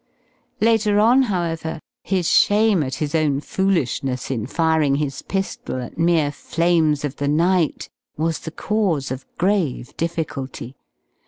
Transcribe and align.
Later 0.59 0.99
on, 0.99 1.21
however, 1.29 1.79
his 2.03 2.27
shame 2.27 2.81
at 2.81 2.95
his 2.95 3.13
own 3.13 3.39
foolishness 3.39 4.31
in 4.31 4.47
firing 4.47 4.95
his 4.95 5.21
pistol 5.21 5.79
at 5.79 5.95
mere 5.99 6.31
flames 6.31 7.05
of 7.05 7.17
the 7.17 7.27
night 7.27 7.87
was 8.17 8.39
the 8.39 8.49
cause 8.49 9.11
of 9.11 9.27
grave 9.37 9.95
difficulty. 9.97 10.75